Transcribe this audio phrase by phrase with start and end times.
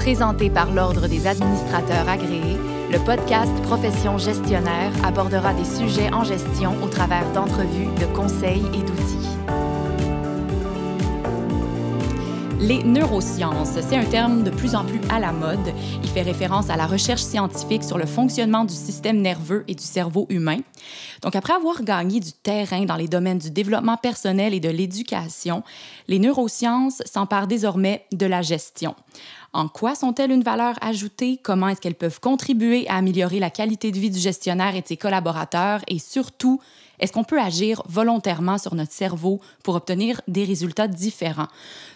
[0.00, 2.56] Présenté par l'Ordre des administrateurs agréés,
[2.90, 8.78] le podcast Profession gestionnaire abordera des sujets en gestion au travers d'entrevues, de conseils et
[8.78, 9.20] d'outils.
[12.60, 15.58] Les neurosciences, c'est un terme de plus en plus à la mode.
[16.02, 19.84] Il fait référence à la recherche scientifique sur le fonctionnement du système nerveux et du
[19.84, 20.58] cerveau humain.
[21.22, 25.62] Donc, après avoir gagné du terrain dans les domaines du développement personnel et de l'éducation,
[26.08, 28.94] les neurosciences s'emparent désormais de la gestion.
[29.52, 31.40] En quoi sont-elles une valeur ajoutée?
[31.42, 34.86] Comment est-ce qu'elles peuvent contribuer à améliorer la qualité de vie du gestionnaire et de
[34.86, 35.80] ses collaborateurs?
[35.88, 36.60] Et surtout,
[37.00, 41.48] est-ce qu'on peut agir volontairement sur notre cerveau pour obtenir des résultats différents?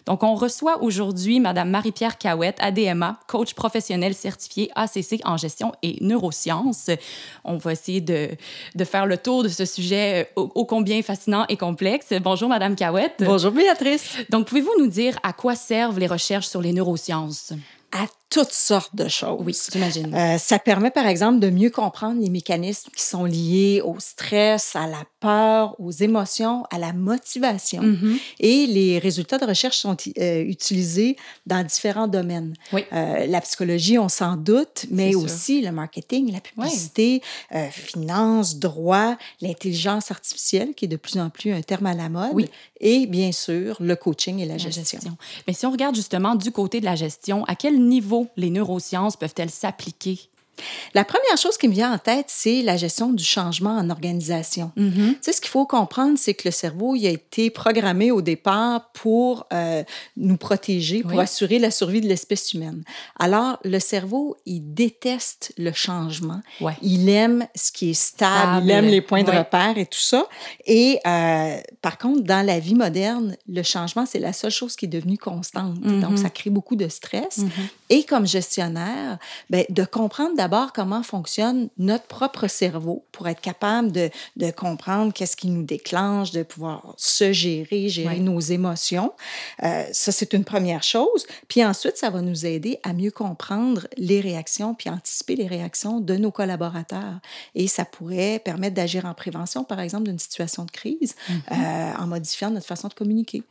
[0.06, 5.98] Donc, on reçoit aujourd'hui Mme Marie-Pierre Cahouette, ADMA, coach professionnel certifié ACC en gestion et
[6.00, 6.90] neurosciences.
[7.44, 8.30] On va essayer de,
[8.74, 12.12] de faire le tour de ce sujet ô, ô combien fascinant et complexe.
[12.22, 13.22] Bonjour, Mme Cahouette.
[13.24, 14.16] Bonjour, Béatrice.
[14.30, 17.52] Donc, pouvez-vous nous dire à quoi servent les recherches sur les neurosciences?
[17.94, 19.40] à toutes sortes de choses.
[19.46, 20.12] Oui, j'imagine.
[20.12, 24.74] Euh, ça permet, par exemple, de mieux comprendre les mécanismes qui sont liés au stress,
[24.74, 27.82] à la peur, aux émotions, à la motivation.
[27.82, 28.18] Mhm.
[28.40, 32.54] Et les résultats de recherche sont euh, utilisés dans différents domaines.
[32.72, 32.84] Oui.
[32.92, 37.22] Euh, la psychologie, on s'en doute, mais aussi le marketing, la publicité,
[37.54, 42.08] euh, finance, droit, l'intelligence artificielle, qui est de plus en plus un terme à la
[42.08, 42.50] mode, Oui.
[42.80, 44.82] et bien sûr, le coaching et la, La gestion.
[44.98, 45.16] gestion.
[45.46, 49.16] Mais si on regarde justement du côté de la gestion, à quel niveau les neurosciences
[49.16, 50.18] peuvent-elles s'appliquer?
[50.94, 54.70] La première chose qui me vient en tête, c'est la gestion du changement en organisation.
[54.76, 58.22] Tu sais, ce qu'il faut comprendre, c'est que le cerveau, il a été programmé au
[58.22, 59.82] départ pour euh,
[60.16, 61.20] nous protéger, pour Oui.
[61.20, 62.84] assurer la survie de l'espèce humaine.
[63.18, 66.40] Alors, le cerveau, il déteste le changement.
[66.60, 66.76] Ouais.
[66.82, 69.38] Il aime ce qui est stable, il aime les points de Ouais.
[69.38, 70.26] repère et tout ça.
[70.66, 74.84] Et euh, par contre, dans la vie moderne, le changement, c'est la seule chose qui
[74.84, 75.80] est devenue constante.
[75.80, 77.40] Donc, ça crée beaucoup de stress.
[77.90, 79.18] Et comme gestionnaire,
[79.50, 85.10] ben, de comprendre d'abord comment fonctionne notre propre cerveau pour être capable de, de comprendre
[85.10, 89.14] qu'est-ce qui nous déclenche, de pouvoir se gérer, gérer nos émotions.
[89.62, 91.26] Euh, ça, c'est une première chose.
[91.48, 96.00] Puis ensuite, ça va nous aider à mieux comprendre les réactions puis anticiper les réactions
[96.00, 97.20] de nos collaborateurs.
[97.54, 101.54] Et ça pourrait permettre d'agir en prévention, par exemple, d'une situation de crise, euh,
[101.98, 103.44] en modifiant notre façon de communiquer.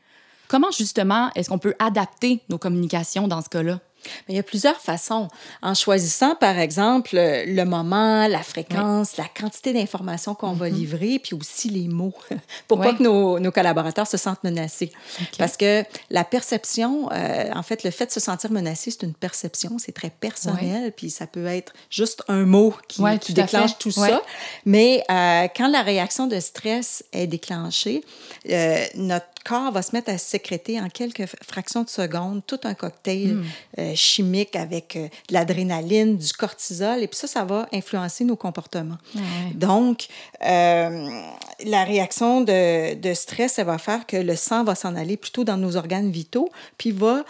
[0.47, 3.79] Comment justement est-ce qu'on peut adapter nos communications dans ce cas-là?
[4.27, 5.27] Mais il y a plusieurs façons.
[5.61, 11.35] En choisissant, par exemple, le moment, la fréquence, la quantité d'informations qu'on va livrer, puis
[11.35, 12.13] aussi les mots,
[12.67, 12.91] pour Ouais.
[12.91, 14.91] pas que nos, nos collaborateurs se sentent menacés.
[15.37, 19.13] Parce que la perception, euh, en fait, le fait de se sentir menacé, c'est une
[19.13, 23.77] perception, c'est très personnel, puis ça peut être juste un mot qui, qui tout déclenche
[23.77, 24.21] tout ça.
[24.65, 28.03] Mais euh, quand la réaction de stress est déclenchée,
[28.49, 32.73] euh, notre corps va se mettre à sécréter en quelques fractions de secondes tout un
[32.73, 33.43] cocktail Hmm.
[33.79, 38.35] euh, chimique avec euh, de l'adrénaline, du cortisol, et puis ça, ça va influencer nos
[38.35, 38.97] comportements.
[39.15, 39.21] Ouais.
[39.55, 40.07] Donc,
[40.45, 41.21] euh,
[41.65, 45.43] la réaction de, de stress, elle va faire que le sang va s'en aller plutôt
[45.43, 47.23] dans nos organes vitaux, puis va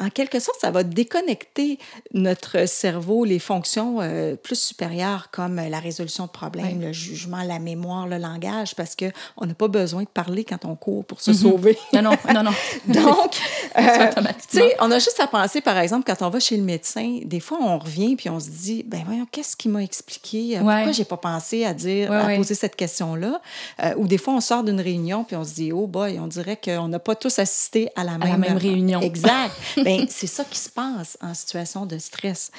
[0.00, 1.78] en quelque sorte, ça va déconnecter
[2.14, 6.84] notre cerveau, les fonctions euh, plus supérieures comme la résolution de problèmes, Oui.
[6.86, 10.76] le jugement, la mémoire, le langage, parce qu'on n'a pas besoin de parler quand on
[10.76, 11.76] court pour se sauver.
[11.92, 12.50] Non, non, non, non.
[12.86, 13.36] Donc,
[13.78, 14.06] euh,
[14.50, 17.18] tu sais, on a juste à penser, par exemple, quand on va chez le médecin,
[17.24, 20.58] des fois, on revient puis on se dit, ben voyons, qu'est-ce qui m'a expliqué?
[20.58, 20.74] Euh, Ouais.
[20.76, 22.36] Pourquoi j'ai pas pensé à dire, Ouais, à ouais.
[22.36, 23.40] poser cette question-là?
[23.82, 26.26] Euh, ou des fois, on sort d'une réunion puis on se dit, oh boy, on
[26.26, 29.00] dirait qu'on n'a pas tous assisté à la même, la même réunion.
[29.00, 29.52] Exact.
[29.76, 32.50] ben, c'est ça qui se passe en situation de stress.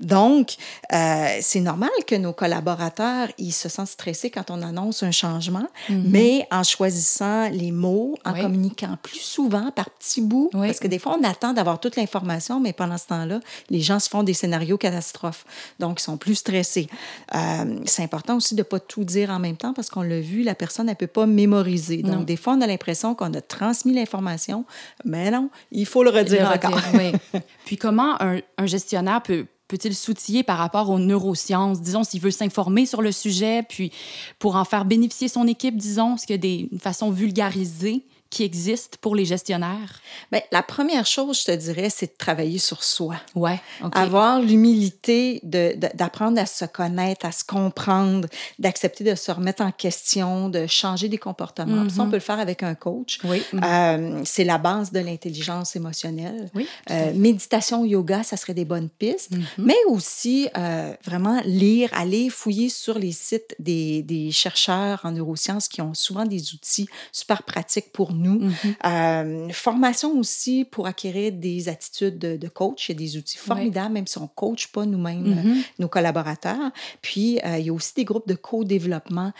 [0.00, 0.54] Donc,
[0.92, 5.66] euh, c'est normal que nos collaborateurs, ils se sentent stressés quand on annonce un changement,
[5.88, 8.36] mais en choisissant les mots, en Mhm.
[8.36, 8.42] Oui.
[8.42, 10.66] communiquant plus souvent par petits bouts, Oui.
[10.68, 13.98] parce que des fois, on attend d'avoir toute l'information, mais pendant ce temps-là, les gens
[13.98, 15.44] se font des scénarios catastrophes.
[15.78, 16.88] Donc, ils sont plus stressés.
[17.34, 20.20] Euh, c'est important aussi de ne pas tout dire en même temps parce qu'on l'a
[20.20, 21.98] vu, la personne, elle ne peut pas mémoriser.
[22.02, 22.22] Donc, Non.
[22.22, 24.64] des fois, on a l'impression qu'on a transmis l'information,
[25.04, 26.69] mais non, il faut le redire Le encore.
[26.94, 27.40] oui.
[27.64, 32.32] Puis comment un, un gestionnaire peut peut-il s'outiller par rapport aux neurosciences, disons, s'il veut
[32.32, 33.92] s'informer sur le sujet, puis
[34.40, 38.04] pour en faire bénéficier son équipe, disons, est-ce qu'il y a des, une façon vulgarisée
[38.30, 40.00] qui existe pour les gestionnaires?
[40.30, 43.16] Bien, la première chose, je te dirais, c'est de travailler sur soi.
[43.34, 43.92] Ouais, OK.
[43.96, 48.28] Avoir l'humilité de- de- d'apprendre à se connaître, à se comprendre,
[48.58, 51.88] d'accepter de se remettre en question, de changer des comportements.
[51.90, 53.18] Ça, on peut le faire avec un coach.
[53.24, 53.42] Oui.
[53.52, 53.60] Mhm.
[53.64, 56.50] Euh, c'est la base de l'intelligence émotionnelle.
[56.54, 59.32] Oui, Euh, méditation, yoga, ça serait des bonnes pistes.
[59.58, 65.66] Mais aussi, euh, vraiment, lire, aller fouiller sur les sites des, des chercheurs en neurosciences
[65.66, 68.19] qui ont souvent des outils super pratiques pour nous.
[68.20, 69.52] Mm-hmm.
[69.52, 72.88] formation aussi pour acquérir des attitudes de, coach.
[72.88, 75.64] Il y a des outils formidables, même si on ne coach pas nous-mêmes mm-hmm.
[75.78, 76.70] nos collaborateurs.
[77.02, 79.32] Puis, il y a aussi des groupes de co-développement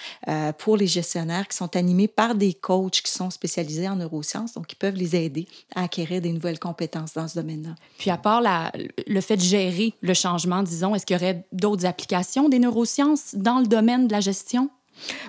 [0.59, 4.67] pour les gestionnaires qui sont animés par des coachs qui sont spécialisés en neurosciences, donc
[4.67, 7.75] qui peuvent les aider à acquérir des nouvelles compétences dans ce domaine-là.
[7.99, 8.73] Puis, à part la,
[9.07, 13.35] le fait de gérer le changement, disons, est-ce qu'il y aurait d'autres applications des neurosciences
[13.35, 14.71] dans le domaine de la gestion?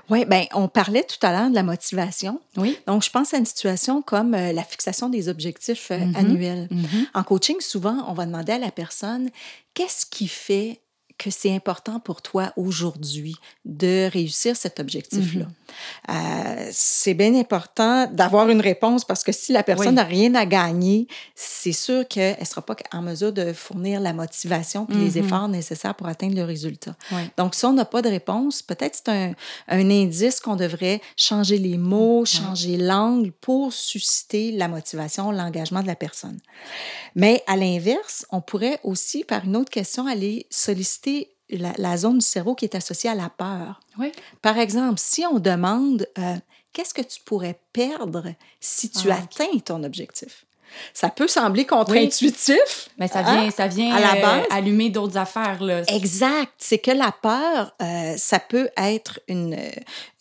[0.09, 2.39] Oui, bien, on parlait tout à l'heure de la motivation.
[2.57, 2.77] Oui.
[2.87, 6.17] Donc, je pense à une situation comme euh, la fixation des objectifs euh, mm-hmm.
[6.17, 6.67] annuels.
[6.71, 7.05] Mm-hmm.
[7.13, 9.29] En coaching, souvent, on va demander à la personne
[9.73, 10.81] qu'est-ce qui fait
[11.21, 15.45] que c'est important pour toi aujourd'hui de réussir cet objectif-là.
[15.45, 16.15] Mm-hmm.
[16.15, 20.47] euh, c'est bien important d'avoir une réponse parce que si la personne n'a rien à
[20.47, 25.11] gagner, c'est sûr qu'elle ne sera pas en mesure de fournir la motivation et les
[25.11, 25.25] mm-hmm.
[25.25, 26.95] efforts nécessaires pour atteindre le résultat.
[27.37, 29.33] Donc, si on n'a pas de réponse, peut-être c'est un,
[29.67, 35.87] un, indice qu'on devrait changer les mots, changer l'angle pour susciter la motivation, l'engagement de
[35.87, 36.39] la personne.
[37.13, 41.10] Mais à l'inverse, on pourrait aussi, par une autre question, aller solliciter
[41.49, 43.79] la, zone du cerveau qui est associée à la peur.
[43.97, 44.11] Oui.
[44.41, 46.35] Par exemple, si on demande euh,
[46.73, 50.45] qu'est-ce que tu pourrais perdre si tu ah, atteins ton objectif?
[50.93, 52.89] Ça peut sembler contre-intuitif.
[52.97, 54.45] Mais ça vient, hein, ça vient à la euh, base.
[54.51, 55.61] allumer d'autres affaires.
[55.61, 55.81] Là.
[55.87, 56.51] Exact.
[56.57, 59.57] C'est que la peur, euh, ça peut être une,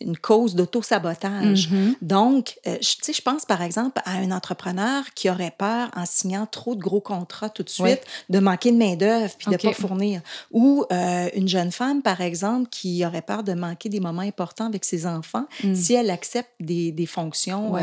[0.01, 1.69] une cause d'auto-sabotage.
[1.69, 1.95] Mm-hmm.
[2.03, 6.07] Donc, euh, tu sais, je pense par exemple à un entrepreneur qui aurait peur en
[6.07, 9.59] signant trop de gros contrats tout de suite de manquer de main-d'œuvre puis de ne
[9.59, 10.21] pas fournir.
[10.53, 14.85] Ou une jeune femme, par exemple, qui aurait peur de manquer des moments importants avec
[14.85, 15.75] ses enfants mm.
[15.75, 17.75] si elle accepte des, des fonctions,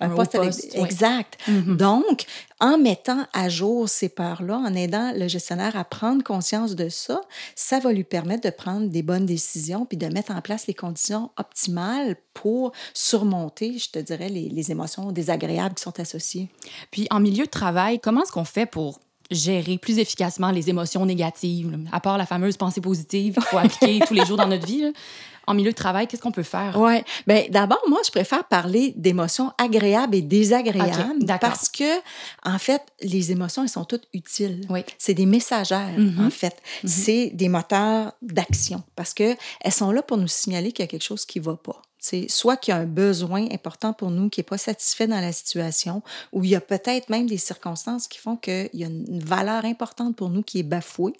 [0.00, 0.54] un, poste, avec...
[0.74, 1.38] Exact.
[1.48, 1.76] Mm-hmm.
[1.76, 2.26] Donc, donc,
[2.60, 7.20] en mettant à jour ces peurs-là, en aidant le gestionnaire à prendre conscience de ça,
[7.54, 10.72] ça va lui permettre de prendre des bonnes décisions puis de mettre en place les
[10.72, 16.48] conditions optimales pour surmonter, je te dirais, les, les émotions désagréables qui sont associées.
[16.90, 21.04] Puis, en milieu de travail, comment est-ce qu'on fait pour gérer plus efficacement les émotions
[21.04, 24.66] négatives, à part la fameuse pensée positive qu'il faut appliquer tous les jours dans notre
[24.66, 24.92] vie
[25.46, 26.74] en milieu de travail, qu'est-ce qu'on peut faire?
[26.76, 27.02] Oui.
[27.26, 31.98] Bien, d'abord, moi, je préfère parler d'émotions agréables et désagréables parce que,
[32.44, 34.66] en fait, les émotions, elles sont toutes utiles.
[34.68, 34.80] Oui.
[34.98, 36.26] C'est des messagères, mm-hmm.
[36.26, 36.56] en fait.
[36.82, 36.88] Mm-hmm.
[36.88, 39.36] C'est des moteurs d'action parce qu'elles
[39.70, 41.80] sont là pour nous signaler qu'il y a quelque chose qui ne va pas.
[42.08, 45.20] C'est soit qu'il y a un besoin important pour nous qui n'est pas satisfait dans
[45.20, 48.86] la situation, ou il y a peut-être même des circonstances qui font qu'il y a
[48.86, 51.14] une valeur importante pour nous qui est bafouée.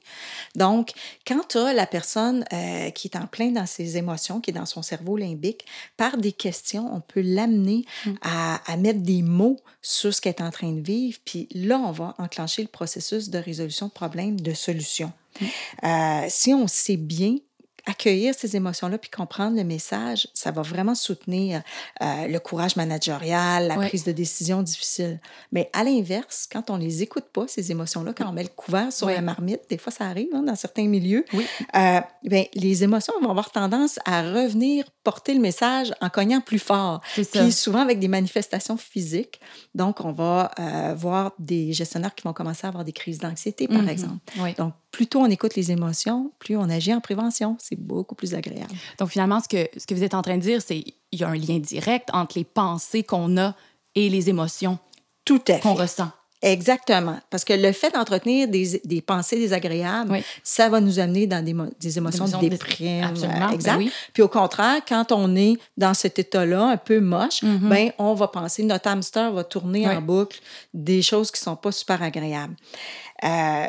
[0.54, 0.92] Donc,
[1.26, 4.54] quand tu as la personne euh, qui est en plein dans ses émotions, qui est
[4.54, 5.66] dans son cerveau limbique,
[5.96, 8.12] par des questions, on peut l'amener mm.
[8.22, 11.80] à, à, mettre des mots sur ce qu'elle est en train de vivre, puis là,
[11.80, 15.12] on va enclencher le processus de résolution de problème, de solution.
[15.40, 15.44] Mm.
[15.82, 17.38] Euh, si on sait bien
[17.86, 21.62] accueillir ces émotions-là puis comprendre le message, ça va vraiment soutenir
[22.02, 25.20] euh, le courage managérial, la prise de décision difficile.
[25.52, 28.92] Mais à l'inverse, quand on les écoute pas, ces émotions-là, quand on met le couvert
[28.92, 33.14] sur la marmite, des fois ça arrive hein, dans certains milieux, euh, bien, les émotions
[33.22, 37.00] vont avoir tendance à revenir porter le message en cognant plus fort.
[37.14, 39.40] Puis souvent avec des manifestations physiques.
[39.74, 43.68] Donc, on va euh, voir des gestionnaires qui vont commencer à avoir des crises d'anxiété,
[43.68, 43.88] par mm-hmm.
[43.88, 44.32] exemple.
[44.58, 47.58] Donc, plus tôt on écoute les émotions, plus on agit en prévention.
[47.60, 48.72] C'est beaucoup plus agréable.
[48.98, 51.22] Donc, finalement, ce que, ce que vous êtes en train de dire, c'est qu'il y
[51.22, 53.54] a un lien direct entre les pensées qu'on a
[53.94, 54.78] et les émotions
[55.26, 56.10] Tout qu'on ressent.
[56.40, 57.18] Exactement.
[57.28, 61.54] Parce que le fait d'entretenir des, des, pensées désagréables, ça va nous amener dans des,
[61.78, 63.04] des émotions de déprime.
[63.04, 63.48] Absolument.
[63.48, 63.84] Ben exact.
[64.14, 67.68] Puis au contraire, quand on est dans cet état-là, un peu moche, mm-hmm.
[67.68, 70.40] ben, on va penser, notre hamster va tourner en boucle
[70.72, 72.56] des choses qui ne sont pas super agréables.
[73.24, 73.66] Euh,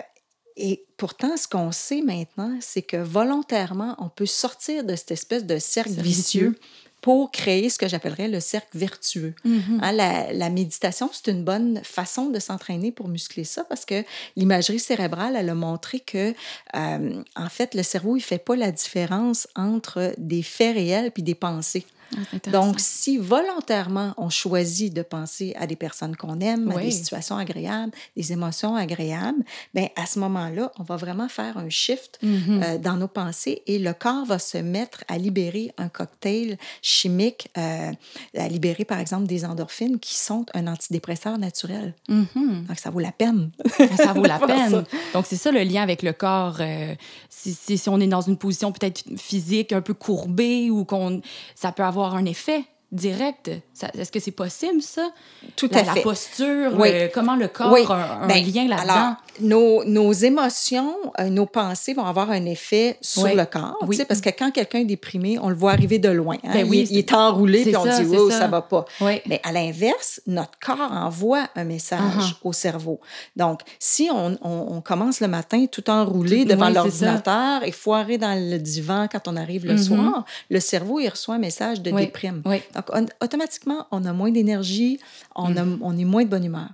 [0.57, 5.45] et pourtant, ce qu'on sait maintenant, c'est que volontairement, on peut sortir de cette espèce
[5.45, 6.57] de cercle vicieux
[7.01, 9.35] pour créer ce que j'appellerais le cercle vertueux.
[9.45, 9.79] Mm-hmm.
[9.81, 9.91] Hein,
[10.33, 14.03] la, méditation, c'est une bonne façon de s'entraîner pour muscler ça parce que
[14.35, 16.33] l'imagerie cérébrale, elle a montré que,
[16.75, 21.23] euh, en fait, le cerveau, il fait pas la différence entre des faits réels puis
[21.23, 21.85] des pensées.
[22.15, 26.91] Ah, Donc, si volontairement on choisit de penser à des personnes qu'on aime, à des
[26.91, 32.19] situations agréables, des émotions agréables, bien, à ce moment-là, on va vraiment faire un shift
[32.23, 32.63] mm-hmm.
[32.63, 37.49] euh, dans nos pensées et le corps va se mettre à libérer un cocktail chimique,
[37.57, 37.91] euh,
[38.37, 41.93] à libérer par exemple des endorphines qui sont un antidépresseur naturel.
[42.09, 42.67] Mm-hmm.
[42.67, 43.51] Donc, ça vaut la peine.
[43.97, 44.83] ça vaut la peine.
[45.13, 46.57] Donc, c'est ça le lien avec le corps.
[46.59, 46.95] Euh,
[47.29, 51.21] si, si, si, on est dans une position peut-être physique un peu courbée ou qu'on
[51.55, 53.51] ça peut avoir un effet direct.
[53.97, 55.09] Est-ce que c'est possible, ça?
[55.55, 55.95] Tout à la, fait.
[55.99, 56.89] La posture, Oui.
[56.91, 57.81] euh, comment le corps Oui.
[57.89, 58.93] a un, Ben, lien là-dedans?
[58.93, 63.35] Alors, nos, nos émotions, euh, nos pensées vont avoir un effet sur Oui.
[63.35, 63.77] le corps.
[63.81, 63.89] Oui.
[63.95, 66.37] tu sais, Parce que quand quelqu'un est déprimé, on le voit arriver de loin.
[66.43, 66.51] hein.
[66.53, 68.39] Ben oui, il, il est enroulé, puis on ça, dit, oh, ça.
[68.39, 68.85] ça va pas.
[69.01, 72.33] Mais à l'inverse, notre corps envoie un message Uh-huh.
[72.43, 72.99] au cerveau.
[73.35, 78.33] Donc, si on, on- on commence le matin tout enroulé devant l'ordinateur et foiré dans
[78.33, 79.77] le divan quand on arrive le Mhm.
[79.83, 82.05] soir, le cerveau, il reçoit un message de Oui.
[82.05, 82.41] déprime.
[82.77, 84.99] Donc, on- automatiquement, on a moins d'énergie,
[85.35, 86.69] on, a- on est moins de bonne humeur.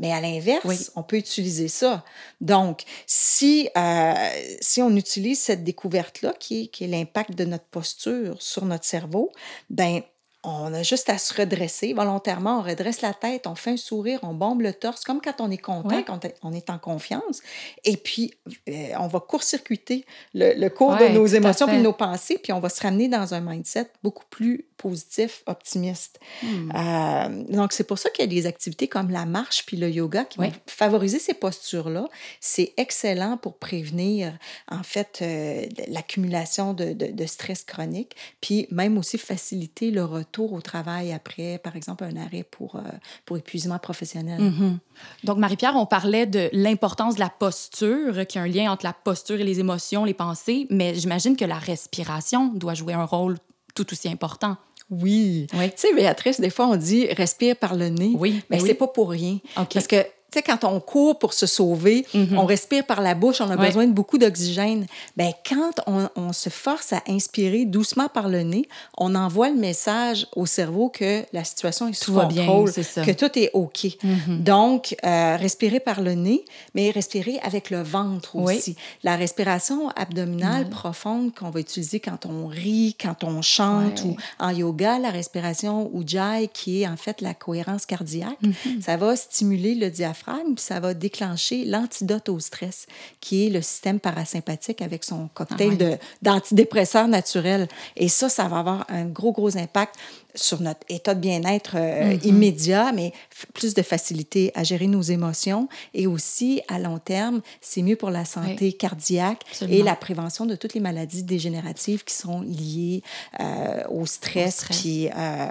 [0.00, 0.68] Mais à l'inverse, Mm.
[0.68, 0.76] Oui.
[0.96, 2.04] on peut utiliser ça.
[2.40, 4.12] Donc, si, euh,
[4.60, 8.84] si on utilise cette découverte-là, qui est, qui est l'impact de notre posture sur notre
[8.84, 9.30] cerveau,
[9.70, 10.02] ben
[10.44, 12.58] on a juste à se redresser volontairement.
[12.58, 15.50] On redresse la tête, on fait un sourire, on bombe le torse, comme quand on
[15.50, 16.04] est content, Ouais.
[16.04, 17.40] quand on est en confiance.
[17.84, 18.34] Et puis,
[18.68, 22.52] euh, on va court-circuiter le, le cours Ouais, de nos émotions et nos pensées, puis
[22.52, 26.20] on va se ramener dans un mindset beaucoup plus positif, optimiste.
[26.42, 26.70] Hmm.
[26.74, 29.88] Euh, donc, c'est pour ça qu'il y a des activités comme la marche puis le
[29.88, 30.48] yoga qui Oui.
[30.48, 32.06] vont favoriser ces postures-là.
[32.40, 34.36] C'est excellent pour prévenir,
[34.70, 40.33] en fait, euh, l'accumulation de, de- de stress chronique, puis même aussi faciliter le retour
[40.42, 42.80] au travail après, par exemple, un arrêt pour, euh,
[43.24, 44.40] pour épuisement professionnel.
[44.40, 44.78] Mhm.
[45.24, 48.84] Donc, Marie-Pierre, on parlait de l'importance de la posture, qu'il y a un lien entre
[48.84, 53.04] la posture et les émotions, les pensées, mais j'imagine que la respiration doit jouer un
[53.04, 53.38] rôle
[53.74, 54.56] tout aussi important.
[54.90, 55.46] Oui.
[55.54, 55.70] Oui.
[55.70, 58.12] Tu sais, Béatrice, des fois, on dit respire par le nez.
[58.14, 58.74] Oui, Mais ben c'est oui.
[58.74, 59.38] pas pour rien.
[59.54, 62.38] Parce que, sais, quand on court pour se sauver, Mhm.
[62.38, 64.86] on respire par la bouche, on a besoin de beaucoup d'oxygène.
[65.16, 69.56] Ben quand on, on se force à inspirer doucement par le nez, on envoie le
[69.56, 73.04] message au cerveau que la situation est sous Tout bien, contrôle, ça.
[73.04, 73.86] que tout est OK.
[74.02, 74.42] Mhm.
[74.42, 78.56] Donc, euh, respirer par le nez, mais respirer avec le ventre Oui.
[78.56, 78.76] aussi.
[79.02, 84.10] La respiration abdominale profonde qu'on va utiliser quand on rit, quand on chante Ouais.
[84.10, 88.80] ou en yoga, la respiration Ujjayi, qui est en fait la cohérence cardiaque, Mhm.
[88.82, 92.86] ça va stimuler le diaphragme, puis ça va déclencher l'antidote au stress,
[93.20, 97.68] qui est le système parasympathique avec son cocktail Ah d'antidépresseurs naturels.
[97.96, 99.96] Et ça, ça va avoir un gros, gros impact
[100.34, 102.20] sur notre état de bien-être euh, Mhm.
[102.24, 103.12] immédiat, mais
[103.54, 105.68] plus de facilité à gérer nos émotions.
[105.94, 109.78] Et aussi, à long terme, c'est mieux pour la santé cardiaque Absolument.
[109.78, 113.02] et la prévention de toutes les maladies dégénératives qui sont liées
[113.40, 114.80] euh, au stress, stress.
[114.80, 115.46] puis euh,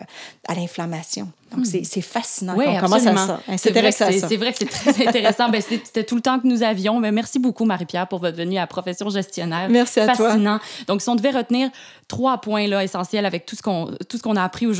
[0.47, 1.29] à l'inflammation.
[1.55, 3.27] Donc, c'est c'est fascinant Oui, qu'on commence à absolument.
[3.27, 3.57] ça.
[3.57, 4.27] C'est vrai, que à c'est ça.
[4.27, 5.49] c'est vrai que c'est très intéressant.
[5.49, 6.99] Ben, C'était tout le temps que nous avions.
[6.99, 9.69] Mais merci beaucoup, Marie-Pierre, pour votre venue à Profession gestionnaire.
[9.69, 10.29] Merci à toi.
[10.29, 10.59] Fascinant.
[10.87, 11.69] Donc, si on devait retenir
[12.07, 14.72] trois points là, essentiels avec tout ce qu'on tout ce qu'on a appris aujourd'hui,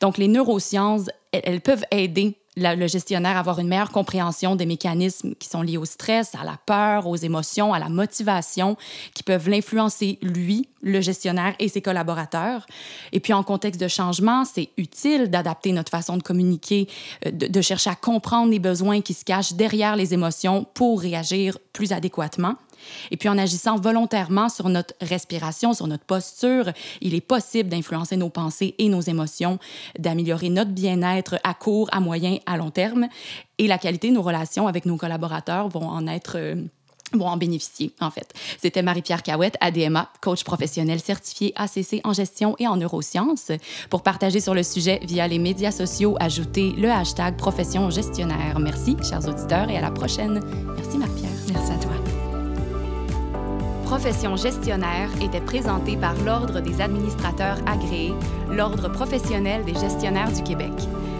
[0.00, 5.48] donc les neurosciences, elles, peuvent aider le gestionnaire avoir une meilleure compréhension des mécanismes qui
[5.48, 8.76] sont liés au stress, à la peur, aux émotions, à la motivation,
[9.14, 12.66] qui peuvent l'influencer, lui, le gestionnaire et ses collaborateurs.
[13.12, 16.88] Et puis, en contexte de changement, c'est utile d'adapter notre façon de communiquer,
[17.26, 21.00] euh, de, de chercher à comprendre les besoins qui se cachent derrière les émotions pour
[21.00, 22.54] réagir plus adéquatement.
[23.10, 28.16] Et puis, en agissant volontairement sur notre respiration, sur notre posture, il est possible d'influencer
[28.16, 29.58] nos pensées et nos émotions,
[29.98, 33.08] d'améliorer notre bien-être à court, à moyen, à long terme.
[33.58, 36.36] Et la qualité de nos relations avec nos collaborateurs vont en être...
[36.36, 36.56] euh,
[37.12, 38.34] vont en bénéficier, en fait.
[38.60, 43.50] C'était Marie-Pierre Cahouette, ADMA, coach professionnel certifié ACC en gestion et en neurosciences.
[43.88, 48.58] Pour partager sur le sujet via les médias sociaux, ajoutez le hashtag profession gestionnaire.
[48.58, 50.42] Merci, chers auditeurs, et à la prochaine.
[50.76, 51.30] Merci, Marie-Pierre.
[51.52, 51.92] Merci à toi.
[53.84, 58.12] Profession gestionnaire était présentée par l'Ordre des administrateurs agréés,
[58.50, 60.74] l'Ordre professionnel des gestionnaires du Québec.